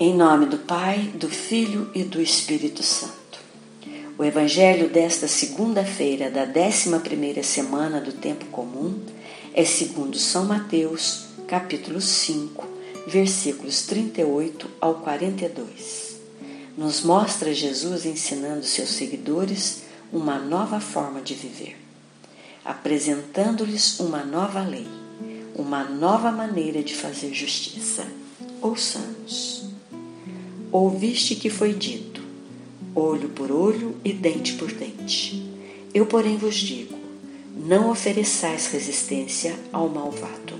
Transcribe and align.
Em 0.00 0.14
nome 0.14 0.46
do 0.46 0.58
Pai, 0.58 1.10
do 1.12 1.28
Filho 1.28 1.90
e 1.92 2.04
do 2.04 2.22
Espírito 2.22 2.84
Santo. 2.84 3.40
O 4.16 4.22
Evangelho 4.22 4.88
desta 4.88 5.26
segunda-feira 5.26 6.30
da 6.30 6.44
11 6.44 7.42
semana 7.42 8.00
do 8.00 8.12
Tempo 8.12 8.44
Comum 8.44 8.96
é 9.52 9.64
segundo 9.64 10.16
São 10.16 10.44
Mateus, 10.44 11.24
capítulo 11.48 12.00
5, 12.00 12.64
versículos 13.08 13.86
38 13.86 14.70
ao 14.80 15.00
42. 15.00 16.20
Nos 16.76 17.02
mostra 17.02 17.52
Jesus 17.52 18.06
ensinando 18.06 18.64
seus 18.64 18.90
seguidores 18.90 19.82
uma 20.12 20.38
nova 20.38 20.78
forma 20.78 21.20
de 21.20 21.34
viver, 21.34 21.76
apresentando-lhes 22.64 23.98
uma 23.98 24.22
nova 24.22 24.62
lei, 24.62 24.86
uma 25.56 25.82
nova 25.82 26.30
maneira 26.30 26.84
de 26.84 26.94
fazer 26.94 27.34
justiça. 27.34 28.06
Ouçamos. 28.62 29.67
Ouviste 30.70 31.34
que 31.34 31.48
foi 31.48 31.72
dito: 31.72 32.22
olho 32.94 33.30
por 33.30 33.50
olho 33.50 33.96
e 34.04 34.12
dente 34.12 34.52
por 34.54 34.70
dente. 34.70 35.42
Eu, 35.94 36.04
porém, 36.04 36.36
vos 36.36 36.56
digo: 36.56 36.94
não 37.56 37.90
ofereçais 37.90 38.66
resistência 38.66 39.58
ao 39.72 39.88
malvado. 39.88 40.54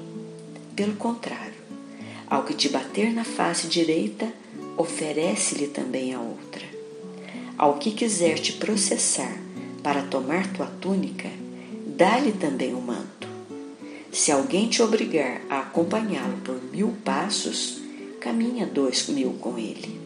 Pelo 0.74 0.95
contrário, 0.95 1.59
ao 2.27 2.45
que 2.45 2.55
te 2.55 2.70
bater 2.70 3.12
na 3.12 3.23
face 3.23 3.66
direita, 3.66 4.33
oferece-lhe 4.78 5.66
também 5.66 6.14
a 6.14 6.20
outra. 6.20 6.64
Ao 7.59 7.75
que 7.75 7.91
quiser 7.91 8.38
te 8.38 8.55
processar 8.55 9.36
para 9.83 10.02
tomar 10.02 10.50
tua 10.55 10.66
túnica, 10.80 11.28
dá-lhe 11.86 12.33
também 12.33 12.72
o 12.72 12.80
manto. 12.80 13.28
Se 14.11 14.33
alguém 14.33 14.69
te 14.69 14.80
obrigar 14.80 15.42
a 15.50 15.59
acompanhá-lo 15.59 16.38
por 16.38 16.62
mil 16.72 16.95
passos, 17.05 17.88
caminha 18.20 18.66
dois 18.66 19.06
mil 19.08 19.32
com 19.34 19.58
ele. 19.58 20.00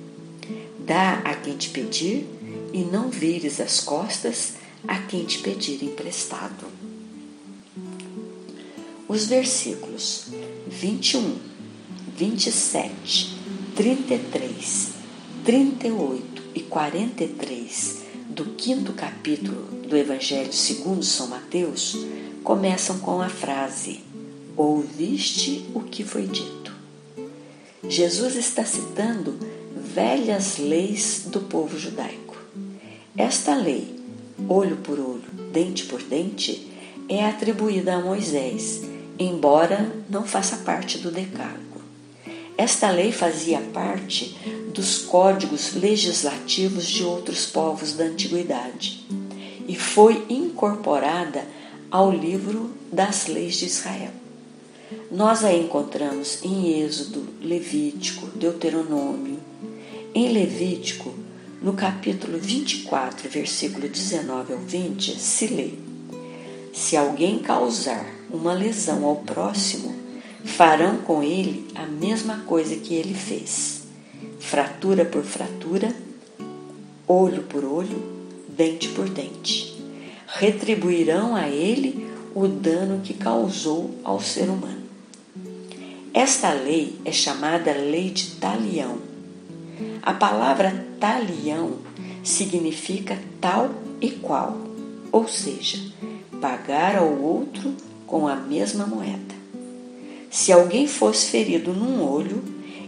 Dá 0.79 1.15
a 1.25 1.35
quem 1.35 1.57
te 1.57 1.71
pedir 1.71 2.27
e 2.73 2.83
não 2.83 3.09
vires 3.09 3.61
as 3.61 3.81
costas 3.81 4.55
a 4.87 4.99
quem 4.99 5.25
te 5.25 5.39
pedir 5.39 5.83
emprestado. 5.83 6.67
Os 9.09 9.27
versículos 9.27 10.27
21, 10.69 11.37
27, 12.17 13.39
33, 13.77 14.89
38 15.45 16.43
e 16.55 16.61
43 16.61 18.03
do 18.29 18.45
quinto 18.57 18.93
capítulo 18.93 19.63
do 19.87 19.97
Evangelho 19.97 20.53
segundo 20.53 21.05
São 21.05 21.29
Mateus 21.29 21.97
começam 22.43 22.99
com 22.99 23.21
a 23.21 23.29
frase: 23.29 24.01
Ouviste 24.57 25.67
o 25.75 25.81
que 25.81 26.03
foi 26.05 26.27
dito. 26.27 26.72
Jesus 27.93 28.37
está 28.37 28.65
citando 28.65 29.39
velhas 29.77 30.57
leis 30.57 31.25
do 31.27 31.41
povo 31.41 31.79
judaico. 31.79 32.39
Esta 33.15 33.55
lei, 33.55 33.87
olho 34.49 34.79
por 34.79 34.99
olho, 34.99 35.29
dente 35.53 35.85
por 35.85 36.03
dente, 36.03 36.73
é 37.07 37.23
atribuída 37.27 37.97
a 37.97 38.01
Moisés, 38.01 38.81
embora 39.19 39.95
não 40.09 40.25
faça 40.25 40.57
parte 40.57 40.97
do 40.97 41.11
Decálogo. 41.11 41.83
Esta 42.57 42.91
lei 42.91 43.13
fazia 43.13 43.61
parte 43.75 44.39
dos 44.73 45.01
códigos 45.01 45.75
legislativos 45.75 46.89
de 46.89 47.05
outros 47.05 47.45
povos 47.45 47.93
da 47.93 48.05
antiguidade 48.05 49.07
e 49.69 49.77
foi 49.77 50.25
incorporada 50.31 51.45
ao 51.91 52.11
livro 52.11 52.71
das 52.91 53.27
leis 53.27 53.57
de 53.57 53.67
Israel. 53.67 54.13
Nós 55.13 55.45
a 55.45 55.53
encontramos 55.53 56.43
em 56.43 56.81
Êxodo, 56.81 57.23
Levítico, 57.43 58.29
Deuteronômio, 58.29 59.39
em 60.15 60.33
Levítico, 60.33 61.13
no 61.61 61.75
capítulo 61.75 62.39
24, 62.39 63.29
versículo 63.29 63.87
19 63.87 64.55
ao 64.55 64.59
20, 64.61 65.21
se 65.21 65.49
lê: 65.49 65.73
Se 66.73 66.97
alguém 66.97 67.41
causar 67.41 68.07
uma 68.31 68.55
lesão 68.55 69.05
ao 69.05 69.17
próximo, 69.17 69.95
farão 70.47 70.97
com 70.97 71.23
ele 71.23 71.69
a 71.75 71.85
mesma 71.85 72.39
coisa 72.47 72.75
que 72.77 72.95
ele 72.95 73.13
fez. 73.13 73.83
Fratura 74.41 75.05
por 75.05 75.25
fratura, 75.25 75.95
olho 77.07 77.43
por 77.43 77.67
olho, 77.67 78.03
dente 78.49 78.89
por 78.89 79.11
dente. 79.11 79.79
Retribuirão 80.27 81.37
a 81.37 81.51
ele 81.51 82.11
o 82.35 82.49
dano 82.49 83.03
que 83.03 83.13
causou 83.13 83.91
ao 84.03 84.19
ser 84.19 84.49
humano. 84.49 84.82
Esta 86.15 86.53
lei 86.53 86.95
é 87.07 87.11
chamada 87.11 87.73
Lei 87.73 88.11
de 88.11 88.33
Talião. 88.33 88.99
A 90.03 90.13
palavra 90.13 90.87
talião 91.01 91.79
significa 92.23 93.19
tal 93.41 93.71
e 93.99 94.11
qual, 94.11 94.59
ou 95.11 95.27
seja, 95.27 95.79
pagar 96.39 96.97
ao 96.97 97.19
outro 97.19 97.75
com 98.07 98.29
a 98.29 98.37
mesma 98.37 98.87
moeda. 98.87 99.35
Se 100.31 100.53
alguém 100.53 100.87
fosse 100.87 101.31
ferido 101.31 101.73
num 101.73 102.07
olho, 102.07 102.45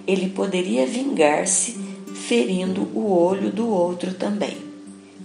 ele 0.07 0.29
poderia 0.29 0.87
vingar-se 0.87 1.79
ferindo 2.15 2.83
o 2.95 3.11
olho 3.11 3.51
do 3.51 3.67
outro 3.67 4.13
também, 4.13 4.59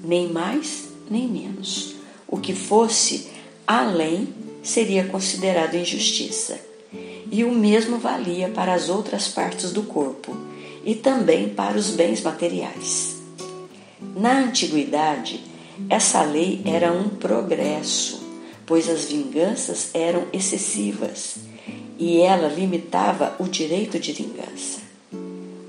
nem 0.02 0.32
mais 0.32 0.88
nem 1.12 1.28
menos. 1.28 1.96
O 2.26 2.38
que 2.38 2.54
fosse 2.54 3.28
além 3.68 4.30
seria 4.64 5.04
considerado 5.04 5.76
injustiça 5.76 6.69
e 7.32 7.44
o 7.44 7.52
mesmo 7.52 7.98
valia 7.98 8.50
para 8.50 8.74
as 8.74 8.90
outras 8.90 9.28
partes 9.28 9.72
do 9.72 9.84
corpo 9.84 10.36
e 10.84 10.96
também 10.96 11.50
para 11.50 11.78
os 11.78 11.92
bens 11.92 12.22
materiais. 12.22 13.18
Na 14.16 14.40
antiguidade, 14.40 15.44
essa 15.90 16.22
lei 16.24 16.62
era 16.66 16.92
um 16.92 17.10
progresso, 17.10 18.22
pois 18.66 18.90
as 18.90 19.06
vinganças 19.06 19.90
eram 19.94 20.24
excessivas 20.34 21.36
e 21.98 22.20
ela 22.22 22.48
limitava 22.48 23.36
o 23.40 23.44
direito 23.44 24.00
de 24.00 24.14
vingança. 24.14 24.80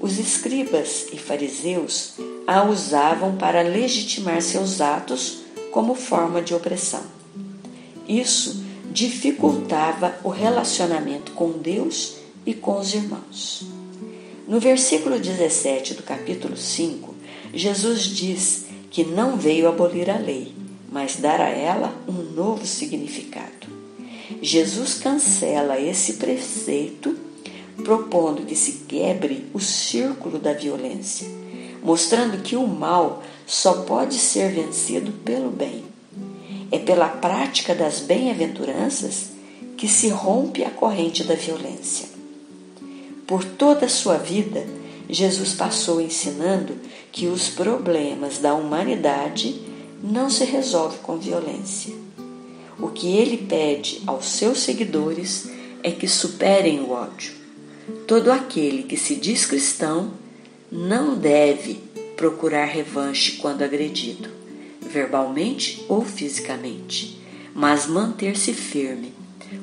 Os 0.01 0.19
escribas 0.19 1.09
e 1.13 1.19
fariseus 1.19 2.15
a 2.47 2.65
usavam 2.65 3.37
para 3.37 3.63
legitimar 3.63 4.41
seus 4.41 4.81
atos 4.81 5.43
como 5.71 5.95
forma 5.95 6.41
de 6.41 6.55
opressão. 6.55 7.03
Isso 8.09 8.65
dificultava 8.91 10.19
o 10.25 10.29
relacionamento 10.29 11.33
com 11.33 11.53
Deus 11.53 12.17
e 12.45 12.53
com 12.53 12.79
os 12.79 12.93
irmãos. 12.93 13.65
No 14.49 14.59
versículo 14.59 15.19
17 15.19 15.95
do 15.95 16.03
capítulo 16.03 16.57
5, 16.57 17.15
Jesus 17.55 18.03
diz 18.03 18.65
que 18.91 19.05
não 19.05 19.37
veio 19.37 19.69
abolir 19.69 20.11
a 20.11 20.19
lei, 20.19 20.53
mas 20.91 21.17
dar 21.17 21.41
a 21.41 21.49
ela 21.49 21.95
um 22.09 22.35
novo 22.35 22.67
significado. 22.67 23.69
Jesus 24.43 24.95
cancela 24.95 25.81
esse 25.81 26.15
preceito, 26.15 27.17
propondo 27.85 28.45
que 28.45 28.57
se 28.57 28.85
quebre 28.89 29.47
o 29.55 29.61
círculo 29.61 30.39
da 30.39 30.53
violência, 30.53 31.29
mostrando 31.83 32.43
que 32.43 32.57
o 32.57 32.67
mal 32.67 33.23
só 33.47 33.83
pode 33.83 34.15
ser 34.15 34.53
vencido 34.53 35.13
pelo 35.25 35.51
bem. 35.51 35.90
É 36.73 36.79
pela 36.79 37.09
prática 37.09 37.75
das 37.75 38.01
bem-aventuranças 38.01 39.31
que 39.77 39.89
se 39.89 40.09
rompe 40.09 40.63
a 40.63 40.71
corrente 40.71 41.25
da 41.25 41.35
violência. 41.35 42.09
Por 43.27 43.45
toda 43.45 43.87
a 43.87 43.89
sua 43.89 44.17
vida, 44.17 44.67
Jesus 45.09 45.55
passou 45.55 46.01
ensinando 46.01 46.77
que 47.11 47.27
os 47.27 47.49
problemas 47.49 48.39
da 48.39 48.55
humanidade 48.55 49.61
não 50.03 50.31
se 50.31 50.45
resolvem 50.45 50.99
com 51.03 51.17
violência. 51.17 51.95
O 52.79 52.89
que 52.89 53.17
ele 53.17 53.37
pede 53.37 54.03
aos 54.07 54.27
seus 54.27 54.61
seguidores 54.61 55.51
é 55.83 55.91
que 55.91 56.07
superem 56.07 56.81
o 56.81 56.91
ódio. 56.91 57.33
Todo 58.07 58.31
aquele 58.31 58.85
que 58.85 58.97
se 58.97 59.17
diz 59.17 59.45
cristão 59.45 60.13
não 60.71 61.17
deve 61.17 61.81
procurar 62.17 62.67
revanche 62.67 63.39
quando 63.39 63.63
agredido 63.63 64.40
verbalmente 64.91 65.85
ou 65.89 66.05
fisicamente, 66.05 67.21
mas 67.55 67.87
manter-se 67.87 68.53
firme, 68.53 69.13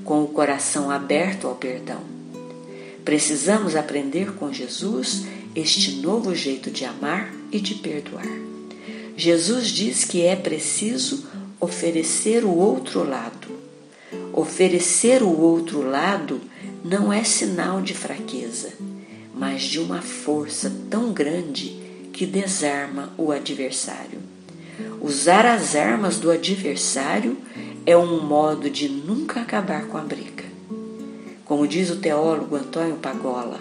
com 0.03 0.24
o 0.24 0.27
coração 0.27 0.89
aberto 0.89 1.47
ao 1.47 1.56
perdão. 1.56 2.01
Precisamos 3.03 3.75
aprender 3.75 4.33
com 4.33 4.51
Jesus 4.51 5.25
este 5.56 5.91
novo 5.91 6.35
jeito 6.35 6.69
de 6.69 6.85
amar 6.85 7.33
e 7.51 7.59
de 7.59 7.75
perdoar. 7.75 8.27
Jesus 9.15 9.68
diz 9.68 10.03
que 10.03 10.24
é 10.24 10.35
preciso 10.35 11.25
oferecer 11.59 12.44
o 12.44 12.56
outro 12.56 13.03
lado. 13.03 13.47
Oferecer 14.33 15.24
o 15.24 15.39
outro 15.39 15.81
lado 15.81 16.39
não 16.83 17.12
é 17.12 17.24
sinal 17.24 17.81
de 17.81 17.94
fraqueza, 17.94 18.74
mas 19.33 19.63
de 19.63 19.79
uma 19.79 20.01
força 20.01 20.71
tão 20.89 21.12
grande 21.12 21.79
que 22.13 22.25
desarma 22.25 23.12
o 23.18 23.31
adversário. 23.31 24.26
Usar 25.02 25.46
as 25.46 25.76
armas 25.76 26.20
do 26.20 26.32
adversário 26.32 27.38
é 27.86 27.96
um 27.96 28.22
modo 28.22 28.70
de 28.70 28.90
nunca 28.90 29.42
acabar 29.42 29.88
com 29.88 29.98
a 29.98 30.02
briga. 30.02 30.44
Como 31.46 31.68
diz 31.68 31.90
o 31.90 31.98
teólogo 31.98 32.56
Antônio 32.56 32.96
Pagola, 32.96 33.60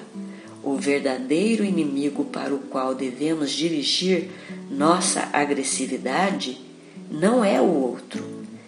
O 0.66 0.74
verdadeiro 0.74 1.64
inimigo 1.64 2.24
para 2.24 2.52
o 2.52 2.58
qual 2.58 2.92
devemos 2.92 3.52
dirigir 3.52 4.30
nossa 4.68 5.28
agressividade 5.32 6.60
não 7.08 7.44
é 7.44 7.60
o 7.60 7.72
outro, 7.72 8.24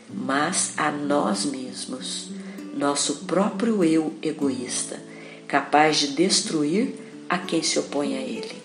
mas 0.09 0.75
a 0.77 0.93
nós 0.93 1.45
mesmos, 1.45 2.31
nosso 2.73 3.25
próprio 3.25 3.83
eu 3.83 4.15
egoísta, 4.23 5.03
capaz 5.49 5.97
de 5.97 6.13
destruir 6.13 6.95
a 7.29 7.37
quem 7.37 7.65
se 7.65 7.81
opõe 7.81 8.17
a 8.17 8.21
ele. 8.21 8.63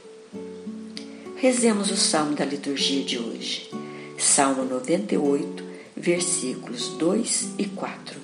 Rezemos 1.35 1.89
o 1.89 1.97
salmo 1.97 2.35
da 2.35 2.45
liturgia 2.45 3.03
de 3.03 3.17
hoje, 3.17 3.71
Salmo 4.17 4.63
98, 4.63 5.63
versículos 5.95 6.89
2 6.89 7.49
e 7.57 7.65
4. 7.65 8.19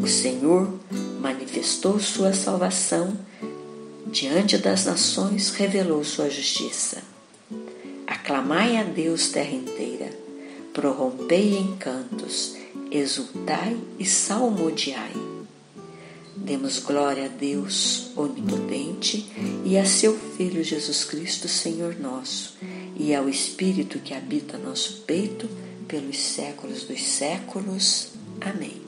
O 0.00 0.06
Senhor 0.06 0.72
manifestou 1.20 1.98
sua 1.98 2.32
salvação, 2.32 3.16
diante 4.06 4.58
das 4.58 4.84
nações 4.84 5.50
revelou 5.50 6.04
sua 6.04 6.28
justiça. 6.28 7.02
Aclamai 8.06 8.76
a 8.76 8.82
Deus, 8.82 9.28
terra 9.28 9.54
inteira, 9.54 10.10
prorrompei 10.72 11.56
em 11.56 11.76
cantos, 11.76 12.56
exultai 12.90 13.76
e 13.98 14.04
salmodiai. 14.04 15.12
Demos 16.36 16.78
glória 16.78 17.26
a 17.26 17.28
Deus 17.28 18.10
onipotente 18.16 19.30
e 19.64 19.78
a 19.78 19.84
seu 19.86 20.18
Filho 20.36 20.62
Jesus 20.62 21.04
Cristo, 21.04 21.48
Senhor 21.48 21.96
nosso, 21.98 22.56
e 22.96 23.14
ao 23.14 23.28
Espírito 23.28 23.98
que 23.98 24.14
habita 24.14 24.58
nosso 24.58 25.02
peito 25.06 25.48
pelos 25.88 26.18
séculos 26.18 26.84
dos 26.84 27.02
séculos. 27.02 28.08
Amém. 28.40 28.83